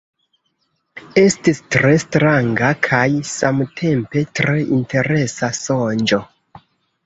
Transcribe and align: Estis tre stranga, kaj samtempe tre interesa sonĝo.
Estis 1.23 1.61
tre 1.75 1.91
stranga, 2.05 2.71
kaj 2.89 3.03
samtempe 3.35 4.27
tre 4.41 4.59
interesa 4.81 5.55
sonĝo. 5.63 6.25